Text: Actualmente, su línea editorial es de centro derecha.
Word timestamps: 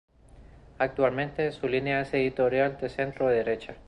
Actualmente, 0.79 1.51
su 1.51 1.67
línea 1.67 2.01
editorial 2.01 2.71
es 2.71 2.81
de 2.81 2.89
centro 2.89 3.27
derecha. 3.27 3.75